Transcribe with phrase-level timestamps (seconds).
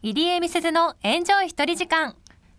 [0.00, 2.14] 入江美鈴のエンジョイ一人時間。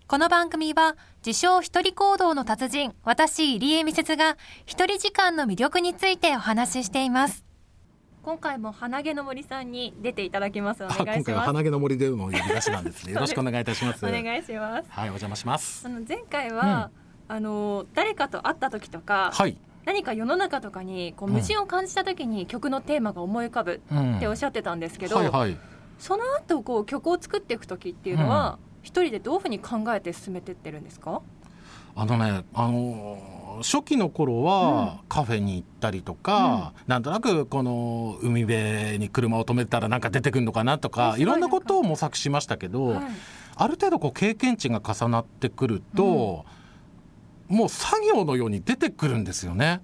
[0.08, 7.46] この番組は自称一人行動の達人私入江美鈴が一人時間の魅力についてお話ししています。
[8.24, 11.18] 今回も花毛の森さんに出ていただきますお願いします。
[11.20, 13.14] 今回は花毛の森での呼び出しなんですね。
[13.14, 14.04] よろしくお願いいたします。
[14.06, 14.92] お願いします。
[14.92, 15.88] はいお邪魔します。
[15.88, 16.92] あの前回は、
[17.30, 19.56] うん、あの誰かと会った時とか、はい。
[19.86, 23.82] 何か世の中とかにこう矛盾を感じた時に曲のテーマが思い浮かぶ
[24.18, 25.58] っておっしゃってたんですけど、うんはいはい、
[26.00, 31.22] その後こう曲を作っていく時っていうのは、うん、一人でどういうふうに考えて進めてってるんですか？
[31.96, 43.06] あのね、あのー、初期の頃はカフェに行ったりとか、うん、なんとなくこの海辺に車を止めたらなんか出てくるのかなとかいろんなことを模索しましたけど、はい、
[43.56, 46.60] ある程度こう経験値が重なってくると、うん。
[47.50, 49.82] もう作業のように出てくるんですよね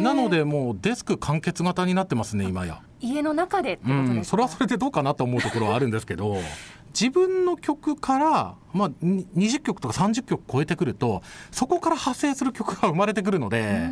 [0.00, 6.36] なのでもうデスク完結型になってますね今や家の中でってことですか、うん、それはそれでどうかなと思うところはあるんですけど
[6.98, 13.88] 自分の曲から、まあ、20曲とか30曲超えてくるとそこから派生する曲が生まれてくるので、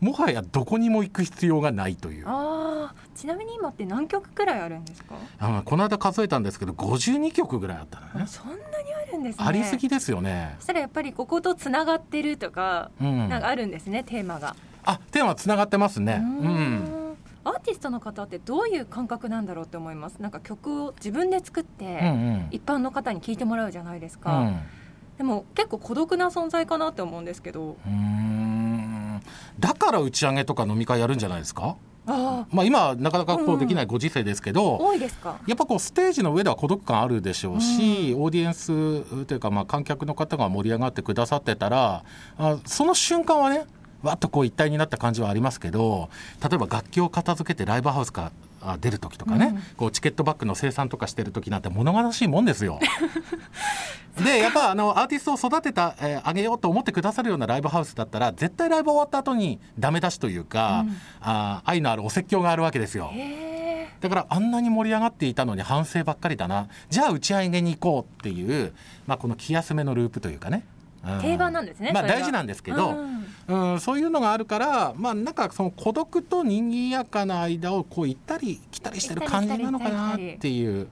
[0.00, 2.24] うん、もはやどこにも行く必要がないという。
[2.26, 5.14] あちなみに今って何曲くらいあるんですか？
[5.38, 8.26] あこの間数えたんですけど52曲ぐらいあったのね。
[8.26, 8.60] そんなに
[9.08, 9.44] あるんですね。
[9.46, 10.54] ありすぎですよね。
[10.58, 14.56] そしたらやっぱりこことつながってるとか、うん、なんかあるんですねテーマが。
[14.84, 16.20] あテーマつながってますね。
[16.22, 17.01] うん
[17.44, 20.16] アーティストの方ってどういう感覚なんだろうって思います。
[20.20, 24.60] なんか曲を自分で作って、一般の方に聴いてもらうじゃないですか、うん、
[25.18, 27.76] でも結構孤独な存在かなって思うんですけど。
[29.58, 31.76] だから打ち上げとか飲み会やるんじゃないですか？
[32.04, 35.38] あまあ今なかなかこうできないご時世ですけど、うん、多いですか。
[35.46, 42.02] やっぱこうステージの上では孤独感あるでしょうし、うん、オーディエンスというかまあ観客の方が盛り上がってくださってたら
[42.38, 43.66] あその瞬間はね
[44.02, 46.08] わっとこう一体になった感じはありますけど
[46.42, 48.32] 例えば楽器を片付けてライブハウスか
[48.64, 52.78] ら出る時とかね、うん、こうチケットバッグの生産とかしてる時なんて物悲しいもんですよ。
[54.22, 63.10] でやっぱあのアーティストを育てた、えー、あげようと思ってくださるようなライブハウスだったら絶対ライブ終わった後にダメ出しというか、うん、あ愛のあるお説教があるわけですよ。
[64.00, 66.68] だからあんなに盛り上がっていたのに反省ばっかりだな。
[66.90, 68.74] じゃあ打ち上げに行こうっていう、
[69.06, 70.64] まあ、この気休めのループというかね
[71.20, 72.90] 定番なんですね、まあ、大事なんですけど、
[73.48, 80.88] うん、うん、そういうのがあるからまあなんかその孤独と賑やかな間をこう行ったり来たりしてる感じなのかなっていう。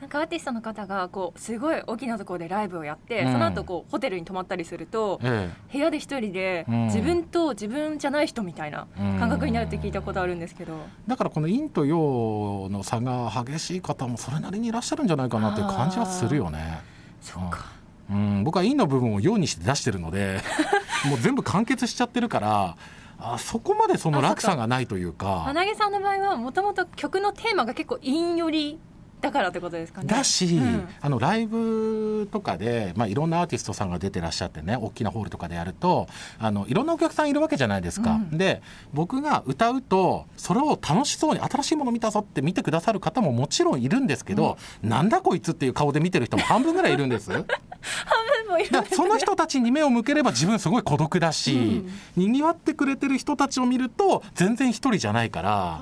[0.00, 16.82] なんかアーティストの方がこうすごい大きなところでライブをやって、うん、その後こうホテルに泊まったりすると、ええ、部屋で一人で自分と自分じゃない人みたいな感覚になるって聞いたことあるんですけど、うん、だからこの陰と陽の差が激しい方もそれなりにいらっしゃるんじゃないかなっていう感じはするよね。
[17.22, 17.72] そっか、
[18.10, 20.40] うん、僕は陰の部分を陽にして出してるので
[21.08, 22.76] もう全部完結しちゃってるから
[23.18, 25.42] あそこまでその落差がないというか。
[25.44, 28.78] 花毛さんの場合はもともと曲のテーマが結構陰寄り
[29.24, 30.06] だからってことですかね。
[30.06, 36.08] だし、うん、あのライブとかで、まあ、いろんなアーティストさんが出てらっしゃってね大きなホールとかでやると
[36.38, 38.20] あのいろんなお客さんいるわけじゃないですか。
[38.30, 38.60] うん、で
[38.92, 47.32] 僕が歌うとそれを楽しそうに新しいもの見たぞって見てくださる方ももちろんいるんですけど、うん、なんだこいつっていう顔で見てる人も半分ぐらいいるんです。
[47.32, 51.82] 半分もいるその人たちに目を向ければ自分すごい孤独だし、
[52.14, 55.80] にぎわってくれてる人たちを見ると全然一人じゃないから。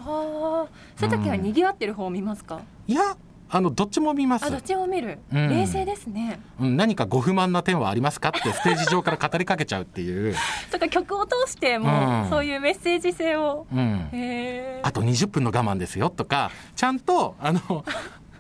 [0.97, 3.17] そういう時はにぎわってる方を見ますか、いや
[3.55, 4.51] あのどっちも見ます。
[4.51, 6.77] どっちも見る、うん、冷静ですね、うん。
[6.79, 8.31] 何かご不満な点はありますか？
[8.31, 10.35] ってステージ上から語りかけちゃうっていう。
[10.73, 13.67] とか曲を通しても、うん、そういうメッセージ性を。
[13.71, 14.09] うん、
[14.83, 17.85] あと20分の我慢ですよとかちゃんとあの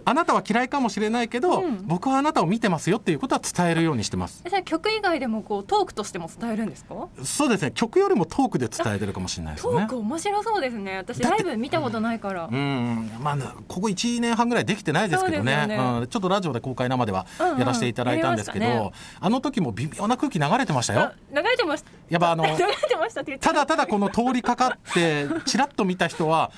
[0.04, 4.44] あなたは嫌いかもしれないけど、うん、僕はあなたを見てますよっていうことは伝えるようにしてます。
[4.64, 6.94] 曲以外でもこうトークとしても伝えるんですか？
[7.24, 7.72] そうですね。
[7.72, 9.72] 曲よりもトークで伝えてるかもしれないですね。
[9.72, 10.96] トーク面白そうですね。
[10.98, 12.48] 私ライブ見たことないから。
[12.50, 13.36] うん、まあ
[13.68, 17.26] ここ1年半ぐらいできてないですけどね、ね、うん、ちょっとラジオで公開生では
[17.58, 21.12] やらせていただいたんですけど、うんうんね、あの時も微妙な空気流れてましたよ。
[21.30, 21.90] 流れてました。
[22.08, 22.44] やっぱあの
[23.40, 26.50] ただただこの通りかかってちらっと見た人は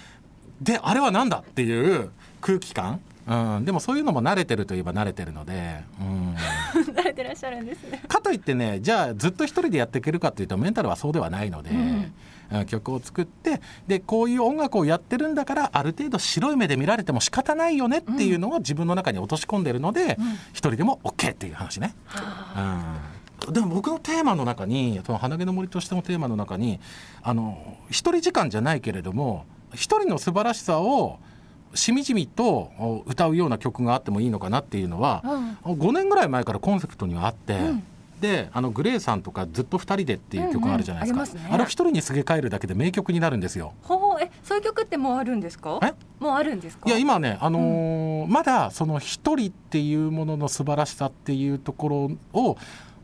[0.60, 2.10] であれはなんだっていう
[2.41, 6.34] 空気感うん、でもそういうのも慣れてるといえば慣れてるので、うん、
[6.95, 8.03] 慣れてらっしゃるんですね。
[8.07, 21.95] かといってねじゃあずっと一人でやっていけるかというとメンタルはそうではないので、うん、曲を作ってでこういう音楽をやってるんだからある程度白い目で見られても仕方ないよねっていうのを自分の中に落とし込んでるので、うん、一人でも OK っていう話ね。
[23.47, 26.78] うん、でも僕のテーマの中にその花毛の森としてのテーマの中に
[27.22, 31.19] あの一人時間じゃないけれども一人の素晴らしさを
[31.74, 35.22] しみじみと歌うような曲があってもいいのかなっていうのは、
[35.65, 37.82] うん、5年ぐらい前からコンセプトにはあって、うん、
[38.21, 41.48] であのグレーさんとかずっと2人でっていう曲あるじゃないですか、うんうんあすね。
[41.50, 43.72] あれを一人にすげ替えるだけで名曲になるんですよ。
[43.82, 45.78] ほうえそういう曲ってもうあるんですか？
[45.82, 45.92] え？
[46.22, 46.88] もうあるんですか？
[46.88, 52.56] いや今ね、あのーまだその一人っていうものの素晴らしさっていうところを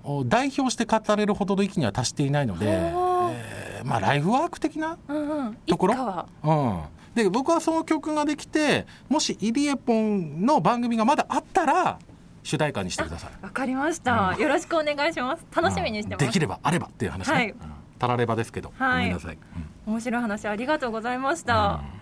[0.03, 5.59] お代表して語れるほどの域には達していないので、えーまあ、ライフワーク的な、うんうん。
[5.67, 5.95] いところ？
[5.95, 6.27] つかは。
[6.43, 6.81] うん、
[7.15, 11.99] で僕はその曲ができてもしイリエポンの番組がまだあったら
[12.43, 13.45] 主題歌にしてください。
[13.45, 15.45] わかりました、よろしくお願いします。
[15.55, 17.51] 楽しみにしてます、できればあればっていう話ね、はい。
[17.51, 17.57] うん。
[17.99, 18.99] たらればですけど、はい。
[18.99, 19.39] ごめんなさい、
[19.87, 19.93] うん。
[19.93, 22.00] 面白い話ありがとうございました、うん